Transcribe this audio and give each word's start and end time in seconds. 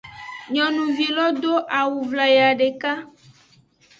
Nyonuvi 0.51 1.07
lo 1.15 1.25
do 1.41 1.53
awu 1.79 1.95
wlayaa 2.09 2.53
deka. 2.59 2.91